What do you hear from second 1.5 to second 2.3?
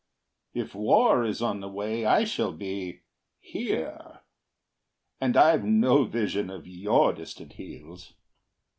the way, I